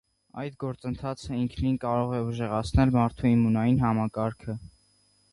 [0.43, 4.57] Այդ գործընթացը ինքնին կարող է ուժեղացնել մարդու իմունային համակարգը։